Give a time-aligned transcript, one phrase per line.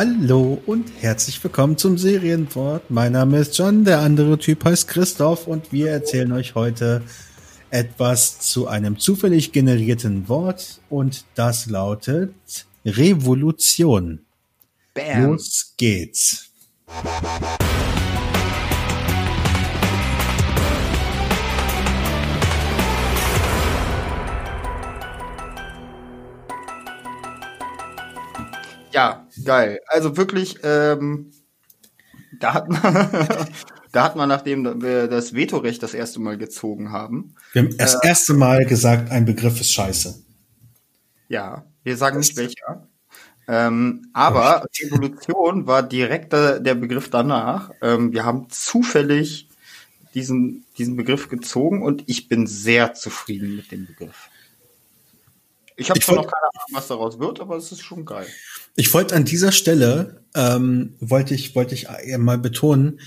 [0.00, 2.88] Hallo und herzlich willkommen zum Serienwort.
[2.88, 7.02] Mein Name ist John, der andere Typ heißt Christoph und wir erzählen euch heute
[7.70, 12.32] etwas zu einem zufällig generierten Wort und das lautet
[12.84, 14.20] Revolution.
[14.94, 15.30] Bam.
[15.32, 16.48] Los geht's.
[28.92, 29.80] Ja, geil.
[29.86, 31.32] Also wirklich, ähm,
[32.40, 32.82] da hat man,
[33.92, 37.34] da hat man, nachdem wir das Vetorecht das erste Mal gezogen haben.
[37.52, 40.22] Wir haben das äh, erste Mal gesagt, ein Begriff ist scheiße.
[41.28, 42.88] Ja, wir sagen nicht welcher.
[43.46, 47.70] Ähm, aber Evolution war direkt der, der Begriff danach.
[47.80, 49.48] Ähm, wir haben zufällig
[50.14, 54.28] diesen, diesen Begriff gezogen und ich bin sehr zufrieden mit dem Begriff.
[55.78, 58.26] Ich habe zwar noch keine Ahnung, was daraus wird, aber es ist schon geil.
[58.74, 61.86] Ich wollte an dieser Stelle, ähm, wollte ich, wollte ich
[62.18, 63.00] mal betonen,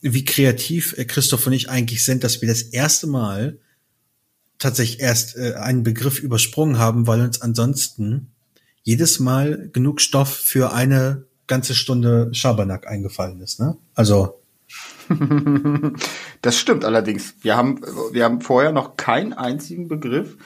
[0.00, 3.58] wie kreativ äh, Christoph und ich eigentlich sind, dass wir das erste Mal
[4.58, 8.32] tatsächlich erst äh, einen Begriff übersprungen haben, weil uns ansonsten
[8.84, 13.58] jedes Mal genug Stoff für eine ganze Stunde Schabernack eingefallen ist.
[13.58, 13.76] Ne?
[13.94, 14.40] Also
[16.42, 17.34] das stimmt allerdings.
[17.40, 17.80] Wir haben,
[18.12, 20.36] wir haben vorher noch keinen einzigen Begriff.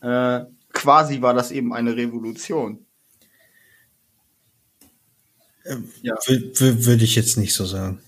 [0.00, 0.40] Äh,
[0.72, 2.86] quasi war das eben eine Revolution.
[6.02, 6.14] Ja.
[6.26, 8.00] Würde ich jetzt nicht so sagen.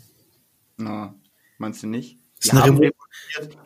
[0.76, 1.14] Na,
[1.58, 2.18] meinst du nicht?
[2.40, 2.80] Wir haben,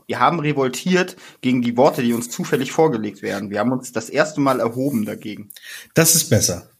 [0.07, 3.51] wir haben, revoltiert gegen die Worte, die uns zufällig vorgelegt werden.
[3.51, 5.51] Wir haben uns das erste Mal erhoben dagegen.
[5.95, 6.71] Das ist besser.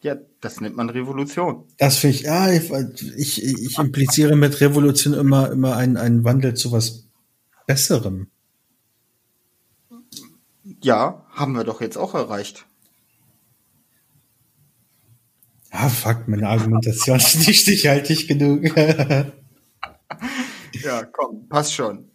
[0.00, 1.64] Ja, das nennt man Revolution.
[1.78, 2.70] Das finde ich, ja, ich,
[3.16, 7.08] ich, ich impliziere mit Revolution immer, immer einen, einen Wandel zu was
[7.66, 8.28] Besserem.
[10.84, 12.66] Ja, haben wir doch jetzt auch erreicht.
[15.70, 18.76] Ah, fuck, meine Argumentation ist nicht stichhaltig genug.
[18.76, 19.32] ja,
[21.10, 22.10] komm, passt schon.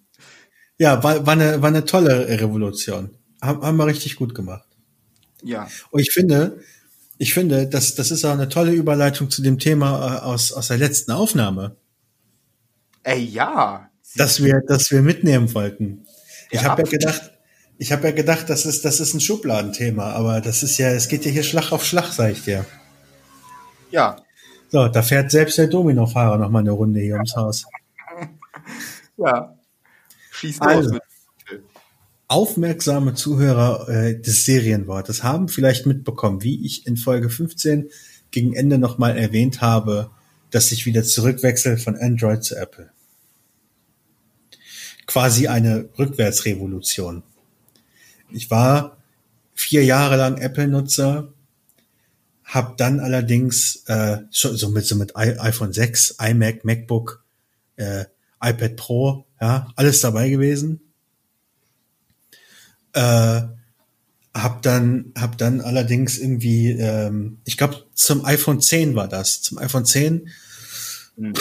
[0.77, 3.09] Ja, war, war, eine, war eine tolle Revolution.
[3.41, 4.67] Haben, haben wir richtig gut gemacht.
[5.41, 5.67] Ja.
[5.89, 6.59] Und ich finde,
[7.17, 10.67] ich finde, das, das ist auch eine tolle Überleitung zu dem Thema äh, aus, aus
[10.67, 11.75] der letzten Aufnahme.
[13.01, 13.89] Ey, ja.
[14.15, 16.05] Dass wir, dass wir mitnehmen wollten.
[16.51, 17.31] Ich habe ja gedacht,
[17.79, 21.07] ich habe ja gedacht, das ist, das ist ein Schubladenthema, aber das ist ja, es
[21.07, 22.65] geht ja hier Schlag auf Schlag, sag ich dir.
[23.89, 24.17] Ja.
[24.67, 27.65] So, da fährt selbst der Domino-Fahrer noch mal eine Runde hier ums Haus.
[29.17, 29.53] Ja.
[30.31, 30.99] Schießt also, los.
[32.29, 37.89] Aufmerksame Zuhörer äh, des Serienwortes haben vielleicht mitbekommen, wie ich in Folge 15
[38.31, 40.11] gegen Ende noch mal erwähnt habe,
[40.51, 42.91] dass ich wieder zurückwechsel von Android zu Apple.
[45.05, 47.23] Quasi eine Rückwärtsrevolution.
[48.31, 48.97] Ich war
[49.53, 51.33] vier Jahre lang Apple-Nutzer,
[52.43, 57.23] habe dann allerdings äh, so mit so mit iPhone 6, iMac, MacBook,
[57.75, 58.05] äh,
[58.41, 60.81] iPad Pro, ja, alles dabei gewesen.
[62.93, 63.41] Äh,
[64.33, 69.57] hab dann hab dann allerdings irgendwie ähm, ich glaube zum iPhone 10 war das, zum
[69.57, 70.29] iPhone 10
[71.17, 71.33] mhm.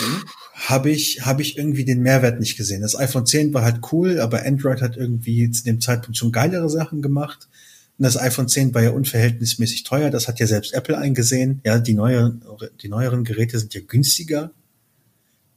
[0.58, 2.82] Habe ich habe ich irgendwie den Mehrwert nicht gesehen.
[2.82, 6.68] Das iPhone 10 war halt cool, aber Android hat irgendwie zu dem Zeitpunkt schon geilere
[6.68, 7.48] Sachen gemacht.
[7.96, 10.10] Und das iPhone 10 war ja unverhältnismäßig teuer.
[10.10, 11.60] Das hat ja selbst Apple eingesehen.
[11.64, 12.36] Ja, die, neue,
[12.82, 14.50] die neueren Geräte sind ja günstiger,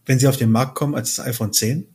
[0.06, 1.88] wenn sie auf den Markt kommen, als das iPhone 10.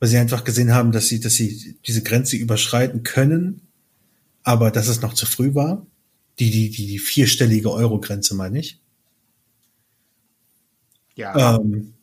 [0.00, 3.60] Weil sie einfach gesehen haben, dass sie, dass sie diese Grenze überschreiten können,
[4.44, 5.86] aber dass es noch zu früh war.
[6.38, 8.80] Die, die, die, die vierstellige Euro-Grenze, meine ich.
[11.18, 11.56] Ja.
[11.56, 11.94] Ähm,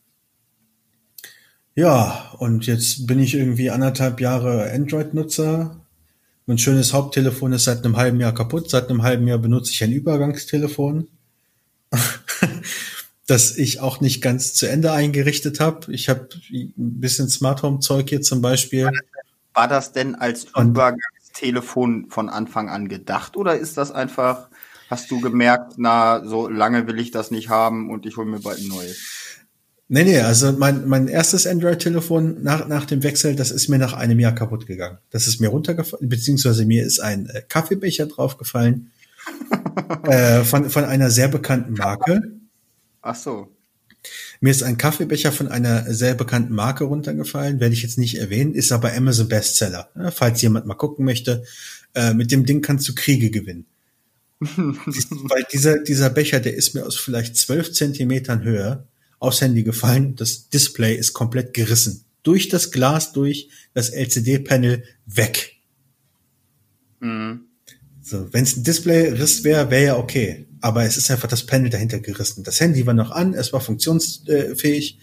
[1.74, 5.80] ja, und jetzt bin ich irgendwie anderthalb Jahre Android-Nutzer,
[6.44, 8.70] mein schönes Haupttelefon ist seit einem halben Jahr kaputt.
[8.70, 11.08] Seit einem halben Jahr benutze ich ein Übergangstelefon,
[13.26, 15.92] das ich auch nicht ganz zu Ende eingerichtet habe.
[15.92, 18.90] Ich habe ein bisschen Smart Home Zeug hier zum Beispiel.
[19.54, 24.48] War das denn als Übergangstelefon von Anfang an gedacht oder ist das einfach,
[24.88, 28.40] hast du gemerkt, na, so lange will ich das nicht haben und ich hole mir
[28.40, 29.16] bald ein neues?
[29.88, 33.92] Nee, nee, also mein, mein erstes Android-Telefon nach, nach dem Wechsel, das ist mir nach
[33.92, 34.98] einem Jahr kaputt gegangen.
[35.10, 38.90] Das ist mir runtergefallen, beziehungsweise mir ist ein äh, Kaffeebecher draufgefallen
[40.04, 42.32] äh, von, von einer sehr bekannten Marke.
[43.00, 43.52] Ach so.
[44.40, 48.54] Mir ist ein Kaffeebecher von einer sehr bekannten Marke runtergefallen, werde ich jetzt nicht erwähnen,
[48.54, 49.88] ist aber Amazon Bestseller.
[49.96, 51.44] Ja, falls jemand mal gucken möchte,
[51.94, 53.66] äh, mit dem Ding kannst du Kriege gewinnen.
[54.40, 58.86] Weil dieser, dieser Becher, der ist mir aus vielleicht zwölf Zentimetern Höhe
[59.18, 60.14] aufs Handy gefallen.
[60.16, 62.04] Das Display ist komplett gerissen.
[62.22, 65.56] Durch das Glas durch, das LCD-Panel weg.
[67.00, 67.46] Mhm.
[68.02, 70.46] So, wenn es ein Display-Riss wäre, wäre ja okay.
[70.60, 72.44] Aber es ist einfach das Panel dahinter gerissen.
[72.44, 74.98] Das Handy war noch an, es war funktionsfähig,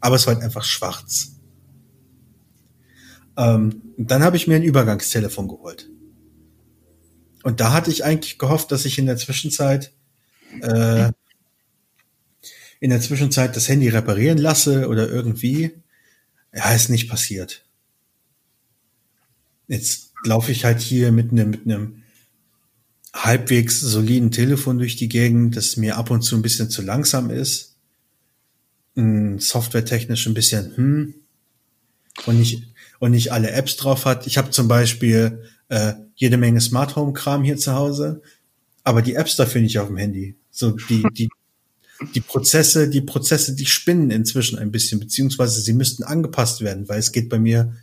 [0.00, 1.32] aber es war halt einfach schwarz.
[3.36, 5.88] Ähm, dann habe ich mir ein Übergangstelefon geholt.
[7.42, 9.92] Und da hatte ich eigentlich gehofft, dass ich in der Zwischenzeit
[10.60, 11.12] äh,
[12.80, 15.72] in der Zwischenzeit das Handy reparieren lasse oder irgendwie.
[16.54, 17.64] Ja, ist nicht passiert.
[19.66, 22.02] Jetzt laufe ich halt hier mit einem mit einem
[23.14, 27.30] halbwegs soliden Telefon durch die Gegend, das mir ab und zu ein bisschen zu langsam
[27.30, 27.76] ist.
[28.94, 31.14] Softwaretechnisch ein bisschen hm
[32.26, 32.64] und nicht
[32.98, 34.26] und nicht alle Apps drauf hat.
[34.26, 38.22] Ich habe zum Beispiel äh, jede Menge Smart Home Kram hier zu Hause,
[38.84, 40.36] aber die Apps dafür nicht auf dem Handy.
[40.50, 41.28] So die die
[42.14, 46.98] die Prozesse, die Prozesse, die spinnen inzwischen ein bisschen, beziehungsweise sie müssten angepasst werden, weil
[46.98, 47.74] es geht bei mir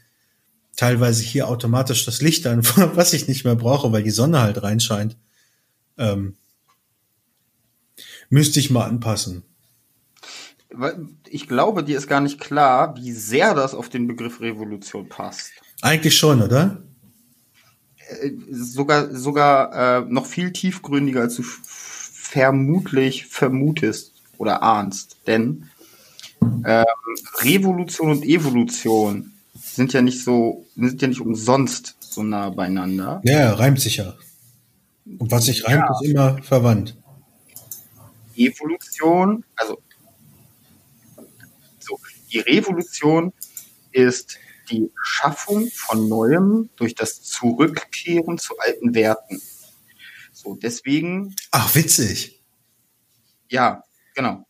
[0.75, 2.63] teilweise hier automatisch das Licht an,
[2.95, 5.17] was ich nicht mehr brauche, weil die Sonne halt reinscheint.
[5.97, 6.35] Ähm,
[8.29, 9.43] müsste ich mal anpassen.
[11.29, 15.51] Ich glaube, dir ist gar nicht klar, wie sehr das auf den Begriff Revolution passt.
[15.81, 16.83] Eigentlich schon, oder?
[18.10, 25.18] Äh, sogar, sogar äh, noch viel tiefgründiger, als du vermutlich vermutest oder ahnst.
[25.28, 25.69] Denn
[26.42, 26.86] ähm,
[27.40, 33.22] Revolution und Evolution sind ja nicht so, sind ja nicht umsonst so nah beieinander.
[33.24, 34.16] Ja, reimt sich ja.
[35.18, 35.94] Und was sich reimt, ja.
[35.94, 36.96] ist immer verwandt.
[38.36, 39.80] Evolution, also
[41.80, 42.00] so,
[42.31, 43.31] die Revolution
[43.92, 44.38] ist
[44.69, 49.41] die Schaffung von Neuem durch das Zurückkehren zu alten Werten.
[50.31, 51.35] So, deswegen.
[51.51, 52.41] Ach, witzig.
[53.50, 53.83] Ja,
[54.15, 54.45] genau.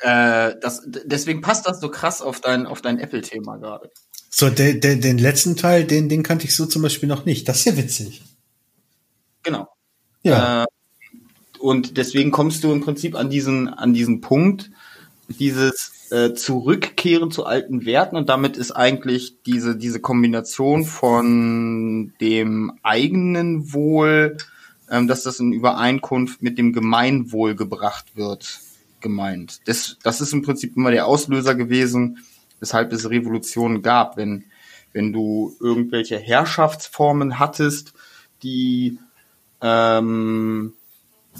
[0.00, 3.90] Äh, das, deswegen passt das so krass auf dein, auf dein Apple-Thema gerade.
[4.30, 7.48] So, de, de, den letzten Teil, den, den kannte ich so zum Beispiel noch nicht.
[7.48, 8.22] Das ist ja witzig.
[9.42, 9.68] Genau.
[10.22, 10.64] Ja.
[10.64, 10.66] Äh,
[11.58, 14.70] und deswegen kommst du im Prinzip an diesen, an diesen Punkt,
[15.28, 22.72] dieses äh, Zurückkehren zu alten Werten und damit ist eigentlich diese, diese Kombination von dem
[22.82, 24.36] eigenen Wohl,
[24.90, 28.60] ähm, dass das in Übereinkunft mit dem Gemeinwohl gebracht wird,
[29.00, 29.60] gemeint.
[29.66, 32.18] Das, das ist im Prinzip immer der Auslöser gewesen,
[32.60, 34.16] weshalb es Revolutionen gab.
[34.16, 34.44] Wenn,
[34.92, 37.94] wenn du irgendwelche Herrschaftsformen hattest,
[38.42, 38.98] die,
[39.60, 40.74] ähm,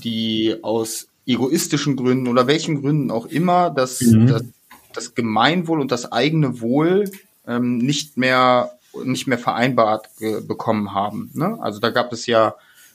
[0.03, 4.27] die aus egoistischen Gründen oder welchen Gründen auch immer das, mhm.
[4.27, 4.45] das,
[4.93, 7.11] das Gemeinwohl und das eigene Wohl
[7.47, 8.73] ähm, nicht mehr
[9.05, 10.09] nicht mehr vereinbart
[10.47, 11.31] bekommen haben.
[11.35, 11.59] Ne?
[11.61, 12.55] Also da gab es ja,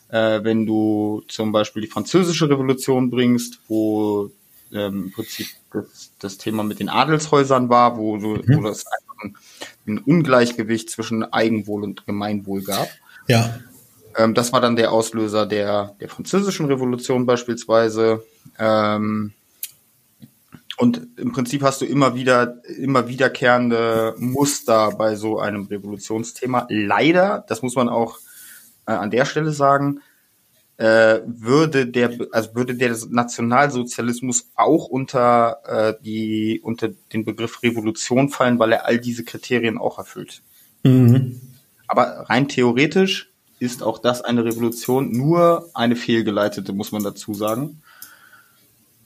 [0.09, 4.29] äh, wenn du zum Beispiel die Französische Revolution bringst, wo
[4.71, 8.57] ähm, im Prinzip das, das Thema mit den Adelshäusern war, wo, du, mhm.
[8.57, 9.37] wo das einfach ein,
[9.87, 12.89] ein Ungleichgewicht zwischen Eigenwohl und Gemeinwohl gab.
[13.27, 13.59] Ja.
[14.17, 18.25] Ähm, das war dann der Auslöser der, der französischen Revolution beispielsweise.
[18.57, 19.33] Ähm,
[20.77, 26.67] und im Prinzip hast du immer wieder, immer wiederkehrende Muster bei so einem Revolutionsthema.
[26.69, 28.19] Leider, das muss man auch
[28.85, 30.01] äh, an der Stelle sagen,
[30.77, 38.29] äh, würde der, also würde der Nationalsozialismus auch unter äh, die unter den Begriff Revolution
[38.29, 40.43] fallen, weil er all diese Kriterien auch erfüllt.
[40.83, 41.41] Mhm.
[41.87, 47.81] Aber rein theoretisch ist auch das eine Revolution, nur eine fehlgeleitete, muss man dazu sagen.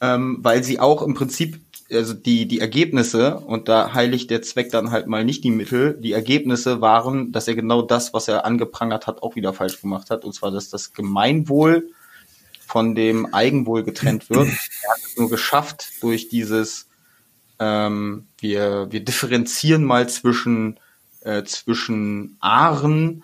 [0.01, 1.59] Ähm, weil sie auch im Prinzip,
[1.91, 5.97] also die, die Ergebnisse, und da heiligt der Zweck dann halt mal nicht die Mittel,
[5.99, 10.09] die Ergebnisse waren, dass er genau das, was er angeprangert hat, auch wieder falsch gemacht
[10.09, 10.25] hat.
[10.25, 11.89] Und zwar, dass das Gemeinwohl
[12.65, 14.47] von dem Eigenwohl getrennt wird.
[14.47, 16.87] Er hat es nur geschafft durch dieses,
[17.59, 20.79] ähm, wir, wir differenzieren mal zwischen,
[21.21, 23.23] äh, zwischen Ahren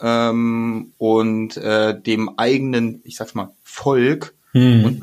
[0.00, 4.84] ähm, und äh, dem eigenen, ich sag's mal, Volk hm.
[4.84, 5.02] und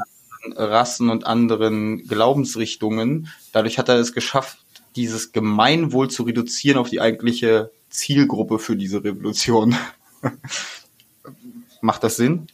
[0.55, 3.29] Rassen und anderen Glaubensrichtungen.
[3.51, 4.57] Dadurch hat er es geschafft,
[4.95, 9.75] dieses Gemeinwohl zu reduzieren auf die eigentliche Zielgruppe für diese Revolution.
[11.81, 12.47] Macht das Sinn?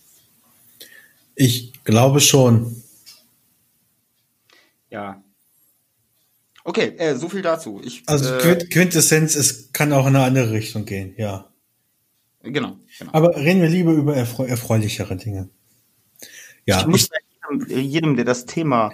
[1.36, 2.84] Ich glaube schon.
[4.90, 5.22] Ja.
[6.64, 7.82] Okay, äh, so viel dazu.
[7.84, 11.49] Ich, also äh, Quintessenz, es kann auch in eine andere Richtung gehen, ja.
[12.44, 13.12] Genau, genau.
[13.12, 15.50] Aber reden wir lieber über erfreu erfreulichere Dinge.
[16.66, 16.80] Ja.
[16.80, 17.10] Ich muss
[17.50, 18.92] jedem, jedem, der das Thema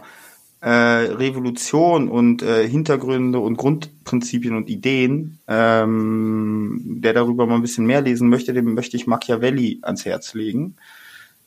[0.61, 7.85] äh, Revolution und äh, Hintergründe und Grundprinzipien und Ideen, ähm, der darüber mal ein bisschen
[7.85, 10.75] mehr lesen möchte, dem möchte ich Machiavelli ans Herz legen.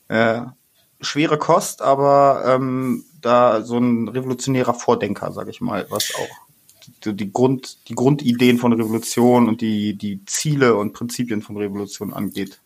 [0.07, 0.43] Äh,
[1.01, 6.48] schwere Kost, aber ähm, da so ein revolutionärer Vordenker, sage ich mal, was auch
[7.05, 12.59] die, Grund, die Grundideen von Revolution und die, die Ziele und Prinzipien von Revolution angeht.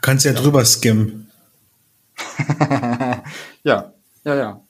[0.00, 0.40] kannst ja, ja.
[0.40, 1.30] drüber skimmen.
[3.64, 3.92] ja,
[4.24, 4.60] ja, ja.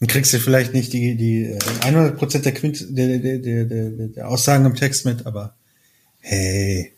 [0.00, 4.28] Dann kriegst du vielleicht nicht die, die 100% äh, der, Quint, der, der, der, der
[4.28, 5.56] Aussagen im Text mit, aber
[6.20, 6.92] hey.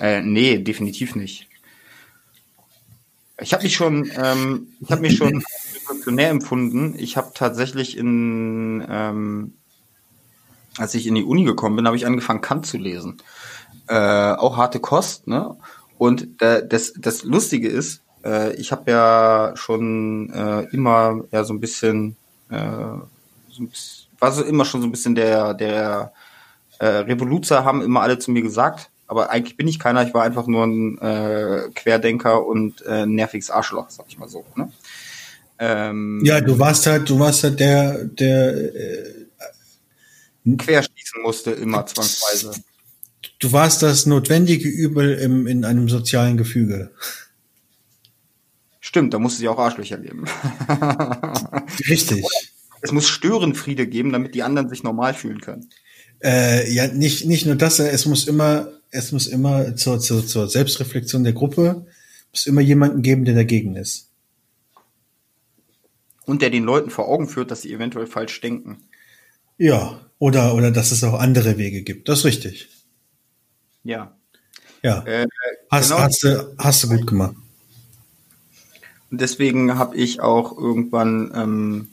[0.00, 1.48] Äh, nee, definitiv nicht.
[3.40, 5.44] Ich habe mich schon, ähm, ich habe mich schon
[5.84, 6.94] revolutionär empfunden.
[6.98, 9.54] Ich habe tatsächlich in, ähm,
[10.78, 13.18] als ich in die Uni gekommen bin, habe ich angefangen Kant zu lesen.
[13.88, 15.56] Äh, auch harte Kost, ne?
[15.98, 21.54] Und äh, das, das Lustige ist, äh, ich habe ja schon äh, immer ja so
[21.54, 22.16] ein bisschen,
[22.50, 22.56] äh,
[23.50, 26.12] so ein bisschen, war so immer schon so ein bisschen der der
[26.78, 30.22] äh, Revoluzer haben immer alle zu mir gesagt, aber eigentlich bin ich keiner, ich war
[30.22, 34.44] einfach nur ein äh, Querdenker und äh, nerviges Arschloch, sag ich mal so.
[34.56, 34.72] Ne?
[35.58, 39.26] Ähm, ja, du warst halt, du warst halt der, der äh,
[40.56, 42.52] querschießen musste, immer zwangsweise.
[43.38, 46.90] Du warst das notwendige Übel im, in einem sozialen Gefüge.
[48.80, 50.24] Stimmt, da muss es ja auch Arschlöcher geben.
[51.88, 52.24] Richtig.
[52.82, 55.70] Es muss Störenfriede geben, damit die anderen sich normal fühlen können.
[56.22, 60.48] Äh, ja, nicht, nicht nur das, es muss immer, es muss immer zur, zur, zur
[60.48, 61.86] Selbstreflexion der Gruppe,
[62.30, 64.10] muss immer jemanden geben, der dagegen ist.
[66.26, 68.78] Und der den Leuten vor Augen führt, dass sie eventuell falsch denken.
[69.58, 72.08] Ja, oder, oder dass es auch andere Wege gibt.
[72.08, 72.68] Das ist richtig.
[73.82, 74.16] Ja.
[74.82, 75.04] Ja.
[75.04, 75.26] Äh,
[75.70, 76.00] hast, genau.
[76.00, 77.34] hast, du, hast du gut gemacht.
[79.10, 81.88] Und deswegen habe ich auch irgendwann ähm,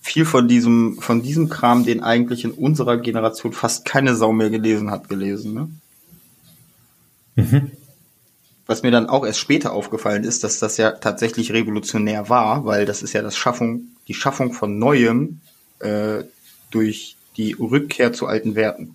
[0.00, 4.50] viel von diesem, von diesem Kram, den eigentlich in unserer Generation fast keine Sau mehr
[4.50, 5.54] gelesen hat, gelesen.
[5.54, 5.70] Ne?
[7.36, 7.70] Mhm.
[8.68, 12.84] Was mir dann auch erst später aufgefallen ist, dass das ja tatsächlich revolutionär war, weil
[12.84, 15.40] das ist ja das Schaffung, die Schaffung von Neuem
[15.78, 16.24] äh,
[16.70, 18.94] durch die Rückkehr zu alten Werten.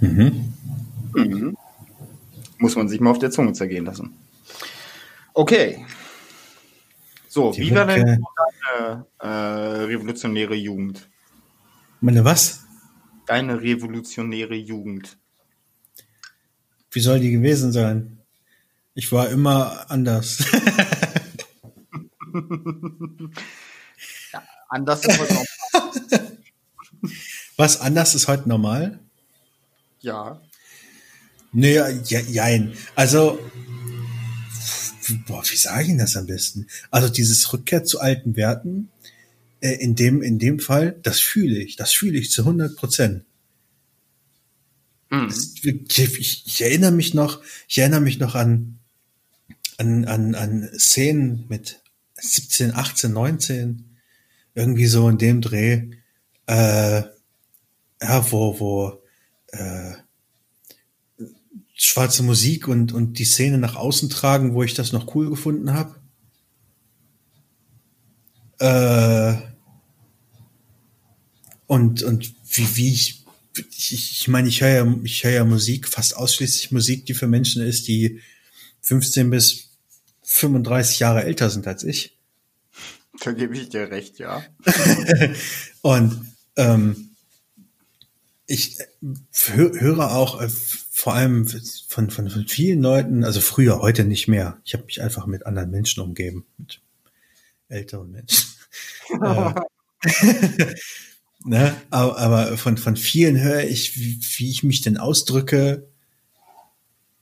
[0.00, 0.54] Mhm.
[1.14, 1.56] Mhm.
[2.56, 4.16] Muss man sich mal auf der Zunge zergehen lassen.
[5.34, 5.84] Okay.
[7.28, 8.24] So, die wie war denn
[8.80, 9.26] deine äh,
[9.84, 11.10] revolutionäre Jugend?
[12.00, 12.64] Meine was?
[13.26, 15.18] Deine revolutionäre Jugend.
[16.90, 18.15] Wie soll die gewesen sein?
[18.96, 20.38] Ich war immer anders.
[24.32, 25.46] ja, anders ist heute normal.
[27.58, 28.98] Was anders ist heute normal?
[30.00, 30.40] Ja.
[31.52, 32.72] Naja, ja, jein.
[32.94, 33.38] Also,
[35.26, 36.66] boah, wie sage ich Ihnen das am besten?
[36.90, 38.88] Also dieses Rückkehr zu alten Werten,
[39.60, 43.24] äh, in dem, in dem Fall, das fühle ich, das fühle ich zu 100 Prozent.
[45.10, 45.28] Mhm.
[45.28, 48.75] Ich, ich, erinnere mich noch, ich erinnere mich noch an,
[49.78, 51.82] an, an, an Szenen mit
[52.16, 53.96] 17, 18, 19,
[54.54, 55.90] irgendwie so in dem Dreh,
[56.46, 57.02] äh,
[58.02, 59.02] ja, wo, wo,
[59.48, 59.94] äh,
[61.74, 65.72] schwarze Musik und, und die Szene nach außen tragen, wo ich das noch cool gefunden
[65.74, 66.00] habe.
[68.58, 69.36] Äh,
[71.66, 73.24] und, und wie, wie ich,
[73.56, 77.26] ich, ich meine, ich höre ja, ich höre ja Musik, fast ausschließlich Musik, die für
[77.26, 78.20] Menschen ist, die
[78.80, 79.65] 15 bis
[80.28, 82.18] 35 Jahre älter sind als ich.
[83.22, 84.42] Da gebe ich dir recht, ja.
[85.82, 87.10] und ähm,
[88.46, 88.78] ich
[89.32, 90.48] höre auch äh,
[90.90, 94.60] vor allem von, von, von vielen Leuten, also früher, heute nicht mehr.
[94.64, 96.80] Ich habe mich einfach mit anderen Menschen umgeben, mit
[97.68, 98.46] älteren Menschen.
[99.22, 99.54] Äh,
[101.44, 101.74] ne?
[101.90, 105.88] aber, aber von, von vielen höre ich, wie, wie ich mich denn ausdrücke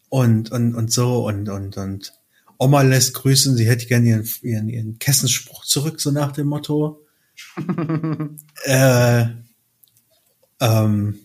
[0.08, 2.12] und, und, und so und, und, und
[2.58, 7.04] Oma lässt grüßen, sie hätte gerne ihren, ihren, ihren Kessenspruch zurück, so nach dem Motto.
[8.64, 9.26] äh,
[10.61, 11.18] ähm,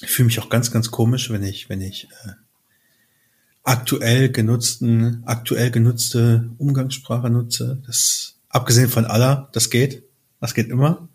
[0.00, 2.32] ich fühle mich auch ganz, ganz komisch, wenn ich, wenn ich äh,
[3.62, 7.82] aktuell genutzten, aktuell genutzte Umgangssprache nutze.
[7.86, 10.04] Das abgesehen von aller, das geht,
[10.40, 11.08] das geht immer.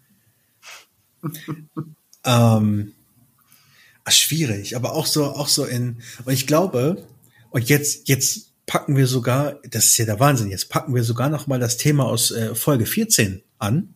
[2.23, 2.93] ähm,
[4.03, 6.01] ah, schwierig, aber auch so, auch so in.
[6.25, 7.05] Und ich glaube,
[7.49, 11.29] und jetzt, jetzt packen wir sogar, das ist ja der Wahnsinn, jetzt packen wir sogar
[11.29, 13.95] noch mal das Thema aus äh, Folge 14 an.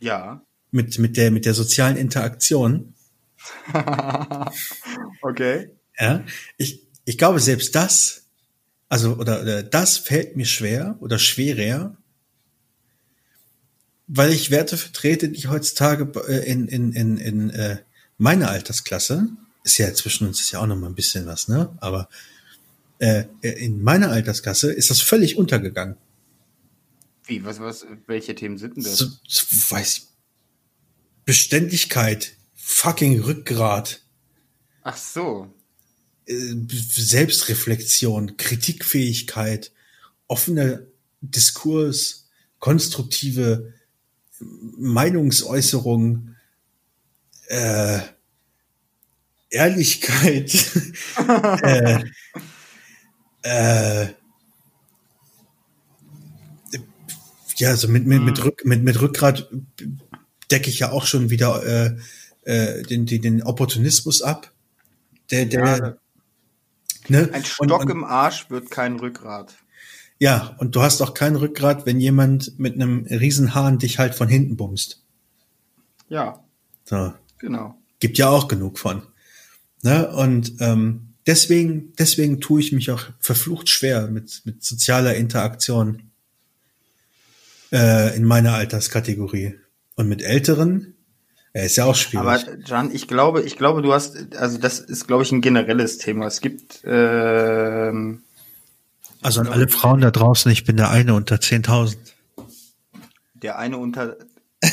[0.00, 0.44] Ja.
[0.72, 2.94] Mit mit der mit der sozialen Interaktion.
[5.22, 5.70] okay.
[5.98, 6.24] Ja,
[6.56, 8.26] ich, ich glaube, selbst das,
[8.88, 11.96] also, oder, oder das fällt mir schwer oder schwerer,
[14.06, 17.78] weil ich Werte vertrete, die heutzutage äh, in, in, in, in äh,
[18.18, 19.28] meiner Altersklasse,
[19.62, 21.76] ist ja zwischen uns ist ja auch noch mal ein bisschen was, ne?
[21.80, 22.08] Aber
[23.00, 25.96] äh, in meiner Altersklasse ist das völlig untergegangen.
[27.24, 28.98] Wie, was, was, welche Themen sind denn das?
[28.98, 30.08] So, so, weiß
[31.24, 34.02] Beständigkeit, fucking Rückgrat.
[34.82, 35.52] Ach so.
[36.26, 39.72] äh, Selbstreflexion, Kritikfähigkeit,
[40.26, 40.80] offener
[41.20, 42.28] Diskurs,
[42.58, 43.74] konstruktive
[44.40, 46.34] Meinungsäußerung,
[47.48, 48.00] äh,
[49.50, 50.52] Ehrlichkeit,
[51.62, 52.04] äh,
[53.42, 54.06] äh,
[57.56, 58.42] ja, also mit, mit, mit, mhm.
[58.42, 59.50] Rück, mit, mit Rückgrat
[60.50, 61.96] decke ich ja auch schon wieder äh,
[62.42, 64.50] äh, den, den, den Opportunismus ab.
[65.30, 65.96] Der, der, ja.
[67.08, 67.30] ne?
[67.32, 69.54] Ein Stock und, und, im Arsch wird kein Rückgrat.
[70.18, 74.28] Ja, und du hast auch kein Rückgrat, wenn jemand mit einem Riesenhahn dich halt von
[74.28, 75.02] hinten bumst.
[76.08, 76.42] Ja.
[76.84, 77.14] So.
[77.38, 77.76] Genau.
[78.00, 79.02] Gibt ja auch genug von.
[79.82, 80.10] Ne?
[80.10, 86.10] Und ähm, deswegen, deswegen tue ich mich auch verflucht schwer mit, mit sozialer Interaktion
[87.72, 89.56] äh, in meiner Alterskategorie.
[89.96, 90.94] Und mit Älteren,
[91.52, 92.26] er ist ja auch schwierig.
[92.26, 95.98] Aber Jan, ich glaube, ich glaube, du hast, also das ist, glaube ich, ein generelles
[95.98, 96.26] Thema.
[96.26, 98.22] Es gibt ähm,
[99.20, 101.96] also an alle Frauen da draußen, ich bin der eine unter 10.000.
[103.34, 104.16] Der eine unter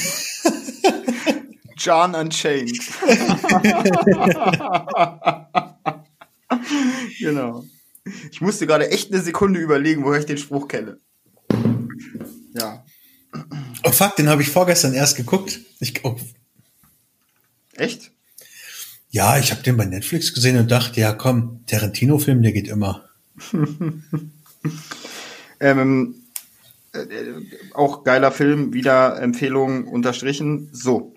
[1.77, 2.79] John Unchained.
[7.19, 7.65] genau.
[8.31, 10.99] Ich musste gerade echt eine Sekunde überlegen, woher ich den Spruch kenne.
[12.53, 12.85] Ja.
[13.83, 15.59] Oh fuck, den habe ich vorgestern erst geguckt.
[15.79, 16.17] Ich, oh.
[17.75, 18.11] Echt?
[19.09, 23.09] Ja, ich habe den bei Netflix gesehen und dachte, ja komm, Tarantino-Film, der geht immer.
[25.59, 26.15] ähm,
[26.93, 26.99] äh,
[27.73, 30.69] auch geiler Film, wieder Empfehlung unterstrichen.
[30.71, 31.13] So,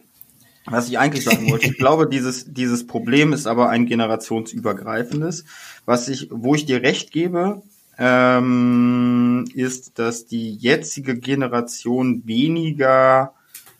[0.66, 5.44] was ich eigentlich sagen wollte, ich glaube, dieses, dieses Problem ist aber ein generationsübergreifendes.
[5.86, 7.62] Was ich, wo ich dir recht gebe,
[7.98, 13.34] ähm, ist, dass die jetzige Generation weniger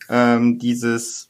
[0.09, 1.29] ähm, dieses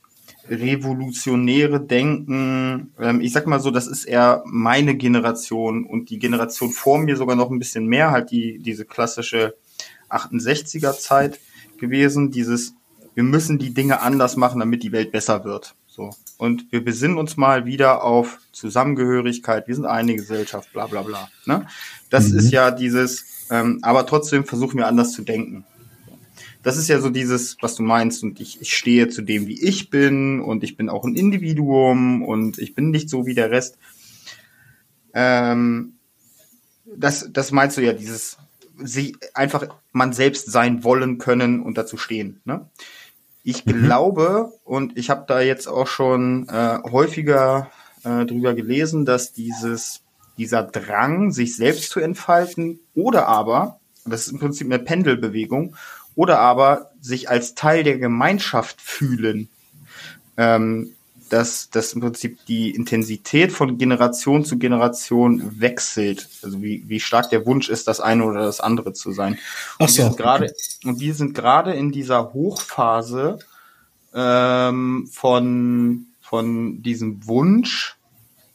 [0.50, 6.72] revolutionäre Denken, ähm, ich sag mal so, das ist eher meine Generation und die Generation
[6.72, 9.56] vor mir sogar noch ein bisschen mehr, halt die, diese klassische
[10.10, 11.40] 68er Zeit
[11.78, 12.74] gewesen, dieses,
[13.22, 15.76] wir müssen die Dinge anders machen, damit die Welt besser wird.
[15.86, 16.10] So.
[16.40, 21.30] Und wir besinnen uns mal wieder auf Zusammengehörigkeit, wir sind eine Gesellschaft, bla bla bla.
[21.46, 21.68] Ne?
[22.10, 22.40] Das mhm.
[22.40, 25.66] ist ja dieses, ähm, aber trotzdem versuchen wir anders zu denken
[26.64, 29.60] das ist ja so dieses, was du meinst, und ich, ich stehe zu dem, wie
[29.64, 33.50] ich bin, und ich bin auch ein Individuum, und ich bin nicht so wie der
[33.50, 33.80] Rest.
[35.16, 35.94] Ähm,
[36.86, 38.38] das, das meinst du ja, dieses,
[38.78, 42.42] sie einfach man selbst sein wollen können und dazu stehen.
[42.46, 42.70] Ne?
[43.44, 43.84] Ich mhm.
[43.84, 47.72] glaube, und ich habe da jetzt auch schon äh, häufiger
[48.04, 50.02] äh, drüber gelesen, dass dieses,
[50.38, 55.76] dieser Drang, sich selbst zu entfalten, oder aber, das ist im Prinzip eine Pendelbewegung,
[56.16, 59.50] oder aber sich als Teil der Gemeinschaft fühlen.
[60.38, 60.94] Ähm,
[61.32, 66.28] dass, dass im Prinzip die Intensität von Generation zu Generation wechselt.
[66.44, 69.38] Also wie, wie stark der Wunsch ist, das eine oder das andere zu sein.
[69.80, 70.04] Und Ach so.
[70.84, 73.40] und wir sind gerade in dieser Hochphase
[74.14, 77.98] ähm, von von diesem Wunsch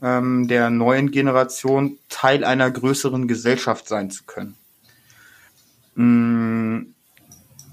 [0.02, 4.56] ähm, der neuen Generation Teil einer größeren Gesellschaft sein zu können.
[5.94, 6.94] Mm,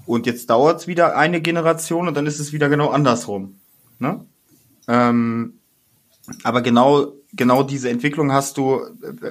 [0.06, 3.58] und jetzt dauert es wieder eine Generation und dann ist es wieder genau andersrum.
[3.98, 4.26] Ne?
[4.88, 5.54] Ähm,
[6.42, 8.80] aber genau, genau diese Entwicklung hast du,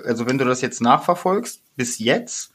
[0.05, 2.51] also wenn du das jetzt nachverfolgst, bis jetzt,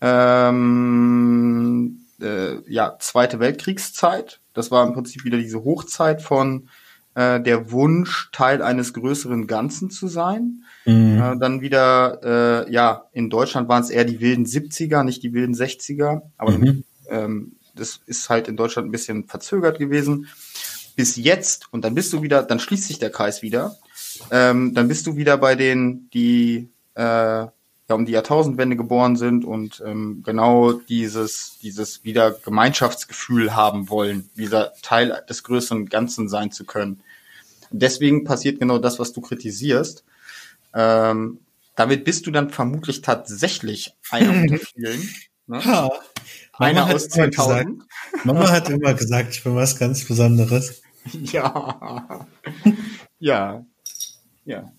[0.00, 6.68] ähm, äh, ja, Zweite Weltkriegszeit, das war im Prinzip wieder diese Hochzeit von
[7.14, 10.64] äh, der Wunsch, Teil eines größeren Ganzen zu sein.
[10.84, 11.20] Mhm.
[11.20, 15.32] Äh, dann wieder, äh, ja, in Deutschland waren es eher die wilden 70er, nicht die
[15.32, 16.84] wilden 60er, aber mhm.
[17.08, 20.26] Ähm, das ist halt in Deutschland ein bisschen verzögert gewesen.
[20.96, 23.76] Bis jetzt, und dann bist du wieder, dann schließt sich der Kreis wieder.
[24.30, 27.46] Ähm, dann bist du wieder bei denen, die äh,
[27.88, 34.28] ja um die Jahrtausendwende geboren sind und ähm, genau dieses, dieses wieder Gemeinschaftsgefühl haben wollen,
[34.36, 37.00] dieser Teil des größeren Ganzen sein zu können.
[37.70, 40.04] Und deswegen passiert genau das, was du kritisierst.
[40.74, 41.38] Ähm,
[41.76, 45.08] damit bist du dann vermutlich tatsächlich einer unter vielen.
[45.46, 45.60] Ne?
[45.64, 45.90] Ja.
[46.54, 47.82] Einer aus 2000.
[48.24, 50.82] Mama hat immer gesagt, ich bin was ganz Besonderes.
[51.22, 52.26] Ja.
[53.18, 53.64] ja.
[54.44, 54.72] Ja.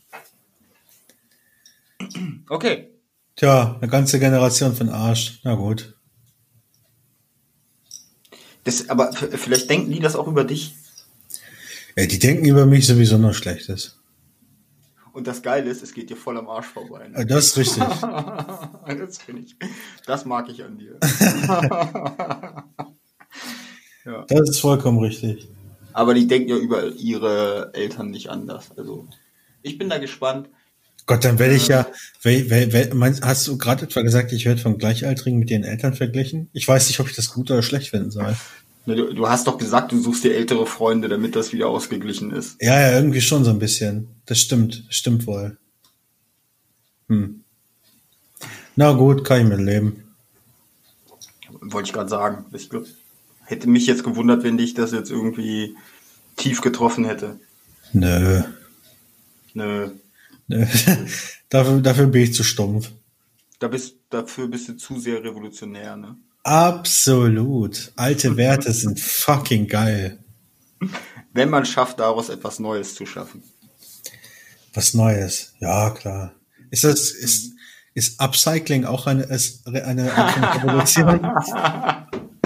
[2.50, 2.92] Okay.
[3.36, 5.40] Tja, eine ganze Generation von Arsch.
[5.44, 5.96] Na gut.
[8.64, 10.76] Das, aber vielleicht denken die das auch über dich.
[11.96, 13.98] Ja, die denken über mich sowieso noch Schlechtes.
[15.14, 17.08] Und das Geile ist, es geht dir voll am Arsch vorbei.
[17.08, 17.26] Ne?
[17.26, 17.84] Das ist richtig.
[18.88, 19.56] das, ich,
[20.06, 21.00] das mag ich an dir.
[24.06, 24.26] ja.
[24.28, 25.50] Das ist vollkommen richtig.
[25.98, 28.70] Aber die denken ja über ihre Eltern nicht anders.
[28.78, 29.08] Also
[29.64, 30.48] ich bin da gespannt.
[31.08, 31.88] Gott, dann werde ich ja,
[32.22, 35.64] wel, wel, wel, meinst, hast du gerade etwa gesagt, ich werde von Gleichaltrigen mit ihren
[35.64, 36.52] Eltern verglichen?
[36.54, 38.36] Ich weiß nicht, ob ich das gut oder schlecht finden soll.
[38.86, 42.62] Du, du hast doch gesagt, du suchst dir ältere Freunde, damit das wieder ausgeglichen ist.
[42.62, 44.08] Ja, ja, irgendwie schon so ein bisschen.
[44.28, 45.58] Das stimmt, stimmt wohl.
[47.10, 47.44] Hm.
[48.76, 50.14] Na gut, kann ich mit leben.
[51.60, 52.46] Wollte ich gerade sagen.
[52.54, 52.86] Ich glaube,
[53.48, 55.76] hätte mich jetzt gewundert, wenn dich das jetzt irgendwie
[56.36, 57.40] tief getroffen hätte.
[57.94, 58.44] Nö.
[59.54, 59.90] Nö.
[60.48, 60.66] Nö.
[61.50, 62.92] dafür, dafür bin ich zu stumpf.
[63.60, 66.18] Da bist, dafür bist du zu sehr revolutionär, ne?
[66.44, 67.92] Absolut.
[67.96, 70.20] Alte Werte sind fucking geil.
[71.34, 73.44] Wenn man schafft, daraus etwas Neues zu schaffen.
[74.74, 76.34] Was Neues, ja klar.
[76.70, 77.54] Ist das, ist,
[77.94, 81.20] ist Upcycling auch eine, eine von Revolution?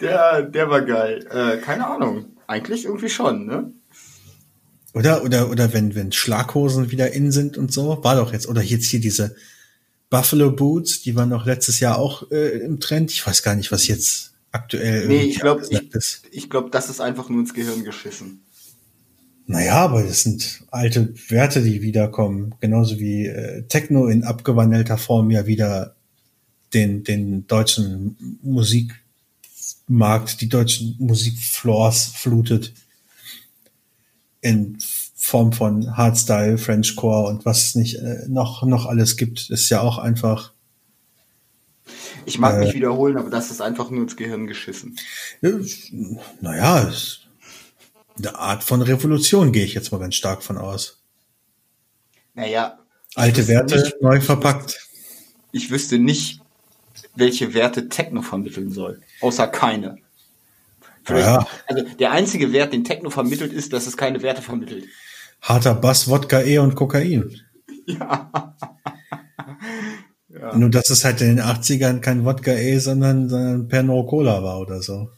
[0.00, 1.26] der, der war geil.
[1.30, 2.26] Äh, keine Ahnung.
[2.46, 3.72] Eigentlich irgendwie schon, ne?
[4.92, 8.60] Oder, oder, oder wenn, wenn Schlaghosen wieder in sind und so, war doch jetzt, oder
[8.62, 9.36] jetzt hier diese
[10.08, 13.12] Buffalo Boots, die waren noch letztes Jahr auch äh, im Trend.
[13.12, 17.00] Ich weiß gar nicht, was jetzt aktuell nee, ich glaube, ich, ich glaube, das ist
[17.00, 18.42] einfach nur ins Gehirn geschissen.
[19.46, 22.54] Naja, aber das sind alte Werte, die wiederkommen.
[22.60, 25.96] Genauso wie äh, Techno in abgewandelter Form ja wieder
[26.72, 28.38] den, den deutschen
[29.90, 32.72] Musikmarkt, die deutschen Musikfloors flutet.
[34.40, 34.78] In
[35.16, 39.80] Form von Hardstyle, Frenchcore und was es nicht äh, noch, noch alles gibt, ist ja
[39.80, 40.52] auch einfach.
[42.24, 44.96] Ich mag äh, mich wiederholen, aber das ist einfach nur ins Gehirn geschissen.
[45.42, 45.50] Ja,
[46.40, 46.90] naja,
[48.16, 51.02] eine Art von Revolution gehe ich jetzt mal ganz stark von aus.
[52.34, 52.78] Naja.
[53.14, 54.88] Alte Werte nicht, neu verpackt.
[55.52, 56.39] Ich wüsste nicht,
[57.14, 59.00] welche Werte Techno vermitteln soll.
[59.20, 59.98] Außer keine.
[61.08, 61.46] Ja.
[61.66, 64.84] Also der einzige Wert, den Techno vermittelt, ist, dass es keine Werte vermittelt.
[65.42, 67.40] Harter Bass, Wodka E und Kokain.
[67.86, 68.54] Ja.
[70.28, 70.56] ja.
[70.56, 74.60] Nur, dass es halt in den 80ern kein Wodka E, sondern, sondern Pernod Cola war
[74.60, 75.10] oder so.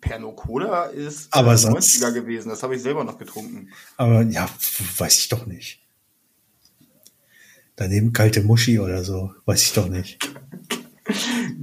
[0.00, 3.68] Pernod Cola ist aber äh, sonst, 90er gewesen, das habe ich selber noch getrunken.
[3.98, 4.48] Aber ja,
[4.96, 5.81] weiß ich doch nicht.
[7.82, 10.16] Daneben kalte Muschi oder so, weiß ich doch nicht.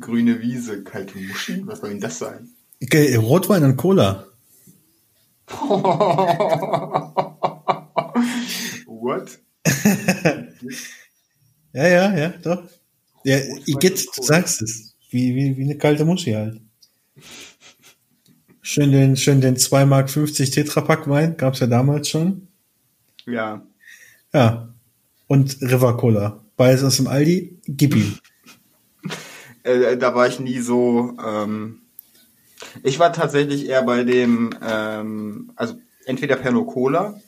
[0.01, 2.49] Grüne Wiese, kalte Muschi, was soll denn das sein?
[3.15, 4.27] Rotwein und Cola.
[8.85, 9.39] What?
[11.71, 12.63] ja, ja, ja, doch.
[13.23, 14.97] Ja, Igitt, du sagst es.
[15.09, 16.59] Wie, wie, wie eine kalte Muschi halt.
[18.61, 22.49] Schön den, schön den 2 Mark 50 Tetrapack Wein, gab's ja damals schon.
[23.25, 23.65] Ja.
[24.33, 24.73] Ja.
[25.29, 26.43] Und River Cola.
[26.57, 28.17] Beides aus dem Aldi, gib ihm.
[29.61, 31.81] Äh, da war ich nie so, ähm,
[32.81, 37.21] ich war tatsächlich eher bei dem, ähm, also entweder Pernod Cola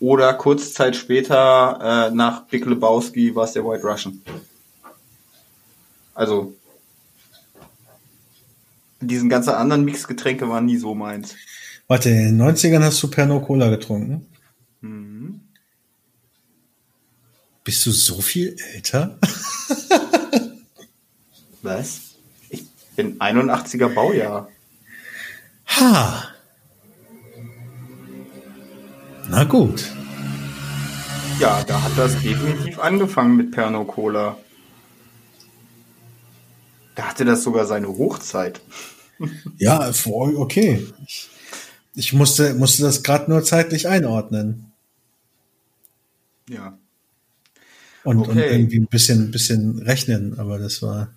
[0.00, 4.20] oder kurz Zeit später äh, nach Big Lebowski war es der White Russian.
[6.14, 6.52] Also
[9.00, 11.36] diesen ganzen anderen Mixgetränke waren nie so meins.
[11.86, 14.26] Warte, in den 90ern hast du Pernod Cola getrunken?
[14.80, 15.42] Mhm.
[17.66, 19.18] Bist du so viel älter?
[21.62, 22.14] Was?
[22.48, 24.48] Ich bin 81er Baujahr.
[25.66, 26.28] Ha.
[29.28, 29.84] Na gut.
[31.40, 34.38] Ja, da hat das definitiv angefangen mit Pernod Cola.
[36.94, 38.60] Da hatte das sogar seine Hochzeit.
[39.56, 40.86] ja, okay.
[41.04, 41.30] Ich,
[41.96, 44.70] ich musste, musste das gerade nur zeitlich einordnen.
[46.48, 46.78] Ja.
[48.06, 48.30] Und, okay.
[48.30, 51.08] und irgendwie ein bisschen, bisschen rechnen, aber das war.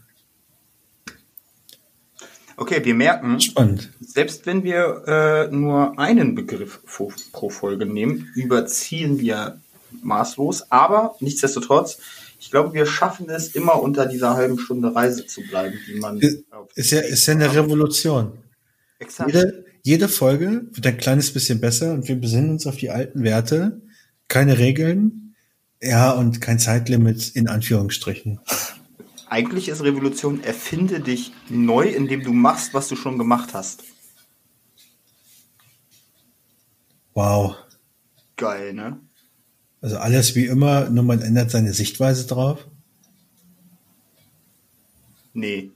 [2.57, 3.91] Okay, wir merken, Spannend.
[4.01, 6.81] selbst wenn wir äh, nur einen Begriff
[7.31, 9.61] pro, Folge nehmen, überziehen wir
[10.01, 11.99] maßlos, aber nichtsdestotrotz,
[12.39, 16.19] ich glaube, wir schaffen es immer unter dieser halben Stunde Reise zu bleiben, die man.
[16.73, 18.31] Ist ja, ist ja eine Revolution.
[18.97, 19.31] Exakt.
[19.31, 23.23] Jede, jede Folge wird ein kleines bisschen besser und wir besinnen uns auf die alten
[23.23, 23.79] Werte.
[24.27, 25.28] Keine Regeln.
[25.81, 28.39] Ja, und kein Zeitlimit in Anführungsstrichen
[29.29, 33.83] eigentlich ist Revolution, erfinde dich neu, indem du machst, was du schon gemacht hast.
[37.13, 37.55] Wow.
[38.35, 38.99] Geil, ne?
[39.81, 42.67] Also alles wie immer, nur man ändert seine Sichtweise drauf?
[45.33, 45.71] Nee.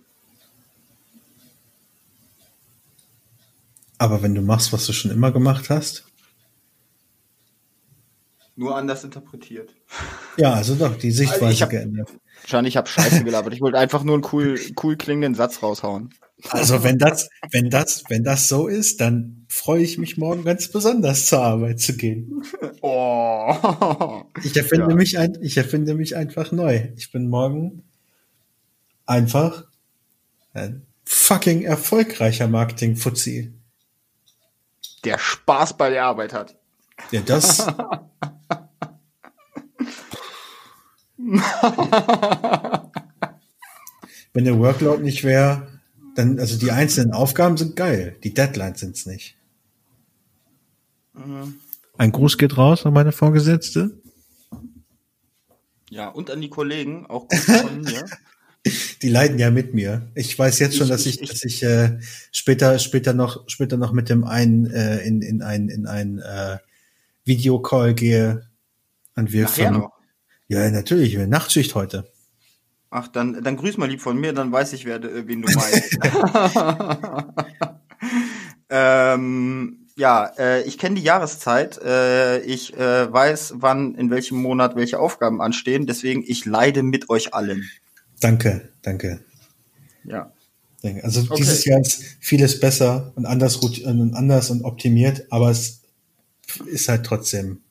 [3.98, 6.06] Aber wenn du machst, was du schon immer gemacht hast?
[8.56, 9.74] Nur anders interpretiert.
[10.38, 12.10] Ja, also doch, die Sichtweise also hab, geändert.
[12.46, 13.54] Schein, ich habe Scheiße gelabert.
[13.54, 16.14] Ich wollte einfach nur einen cool, cool klingenden Satz raushauen.
[16.50, 20.68] Also wenn das, wenn das, wenn das so ist, dann freue ich mich morgen ganz
[20.68, 22.44] besonders zur Arbeit zu gehen.
[22.86, 24.26] Oh.
[24.44, 24.96] Ich erfinde ja.
[24.96, 26.90] mich ein, ich erfinde mich einfach neu.
[26.98, 27.84] Ich bin morgen
[29.06, 29.64] einfach
[30.54, 33.54] ein fucking erfolgreicher Marketing-Fuzzi.
[35.06, 36.58] Der Spaß bei der Arbeit hat.
[37.12, 37.66] Ja, das.
[44.34, 45.68] Wenn der Workload nicht wäre,
[46.16, 48.16] dann, also die einzelnen Aufgaben sind geil.
[48.24, 49.36] Die Deadlines sind's nicht.
[51.14, 51.56] Mhm.
[51.98, 53.92] Ein Gruß geht raus an meine Vorgesetzte.
[55.90, 58.06] Ja, und an die Kollegen, auch gut von mir.
[59.02, 60.10] Die leiden ja mit mir.
[60.16, 62.00] Ich weiß jetzt schon, ich, dass ich, ich, dass ich äh,
[62.32, 66.60] später, später noch, später noch mit dem einen äh, in, in ein, in ein äh,
[67.26, 68.48] Videocall gehe.
[69.16, 69.92] Und wir Nachher von, noch.
[70.48, 72.12] Ja, natürlich, Nachtschicht heute.
[72.90, 75.98] Ach, dann, dann grüß mal lieb von mir, dann weiß ich, wer, wen du meinst.
[78.70, 81.80] ähm, ja, äh, ich kenne die Jahreszeit.
[81.82, 85.86] Äh, ich äh, weiß, wann, in welchem Monat welche Aufgaben anstehen.
[85.86, 87.70] Deswegen, ich leide mit euch allen.
[88.20, 89.20] Danke, danke.
[90.04, 90.32] Ja.
[91.02, 91.36] Also okay.
[91.38, 95.82] dieses Jahr ist vieles besser und anders, und anders und optimiert, aber es
[96.66, 97.63] ist halt trotzdem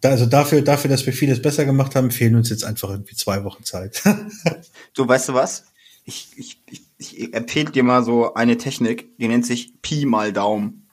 [0.00, 3.16] da, also dafür, dafür, dass wir vieles besser gemacht haben, fehlen uns jetzt einfach irgendwie
[3.16, 4.02] zwei Wochen Zeit.
[4.94, 5.66] du weißt du was?
[6.04, 10.32] Ich, ich, ich, ich empfehle dir mal so eine Technik, die nennt sich Pi mal
[10.32, 10.88] Daumen.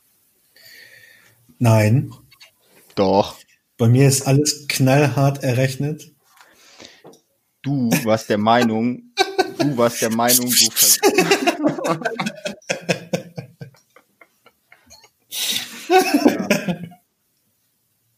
[1.57, 2.11] Nein.
[2.95, 3.37] Doch.
[3.77, 6.13] Bei mir ist alles knallhart errechnet.
[7.61, 9.11] Du warst der Meinung,
[9.57, 10.99] du warst der Meinung, du vers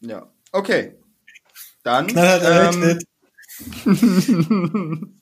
[0.00, 0.28] ja.
[0.68, 0.92] Okay.
[1.82, 2.08] Dann.
[2.08, 2.98] Knallhart ähm,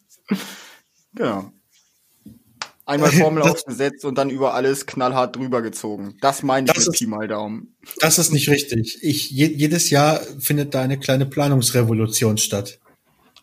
[1.15, 1.53] genau.
[2.85, 6.17] Einmal Formel das, aufgesetzt und dann über alles knallhart drüber gezogen.
[6.21, 7.77] Das meine ich mit ist, Pi mal Daumen.
[8.01, 8.99] Das ist nicht richtig.
[9.03, 12.81] Ich, je, jedes Jahr findet da eine kleine Planungsrevolution statt.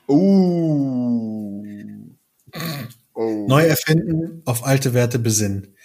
[0.08, 1.66] Uh.
[3.13, 3.46] Oh.
[3.48, 5.76] Neu erfinden, auf alte Werte besinnen.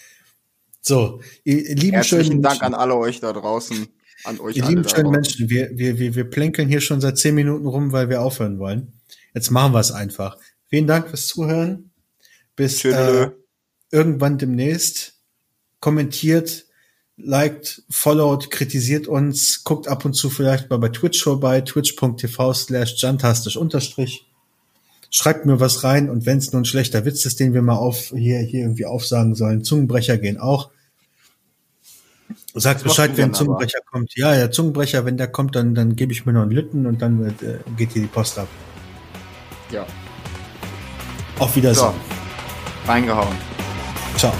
[0.80, 3.88] So, ihr lieben Herzlichen schönen Dank an alle euch da draußen
[4.24, 7.34] an euch Ihr lieben schönen Menschen, wir, wir, wir, wir plänkeln hier schon seit zehn
[7.34, 8.92] Minuten rum, weil wir aufhören wollen.
[9.34, 10.36] Jetzt machen wir es einfach.
[10.66, 11.90] Vielen Dank fürs Zuhören.
[12.56, 13.30] Bis äh,
[13.90, 15.14] irgendwann demnächst.
[15.80, 16.66] Kommentiert,
[17.16, 23.00] liked, followed, kritisiert uns, guckt ab und zu vielleicht mal bei Twitch vorbei, twitch.tv slash
[23.00, 24.26] jantastisch unterstrich.
[25.10, 27.76] Schreibt mir was rein und wenn es nur ein schlechter Witz ist, den wir mal
[27.76, 30.70] auf hier, hier irgendwie aufsagen sollen, Zungenbrecher gehen auch.
[32.54, 33.90] Sagt Bescheid, wenn Zungenbrecher aber.
[33.90, 34.16] kommt.
[34.16, 37.02] Ja, der Zungenbrecher, wenn der kommt, dann, dann gebe ich mir noch einen Lütten und
[37.02, 38.48] dann wird, äh, geht hier die Post ab.
[39.70, 39.86] Ja.
[41.38, 41.92] Auf Wiedersehen.
[41.92, 42.90] So.
[42.90, 43.36] Reingehauen.
[44.16, 44.32] Ciao.